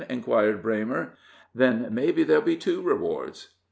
[0.09, 1.11] inquired Braymer;
[1.53, 3.49] "then mebbe there'll be two rewards!"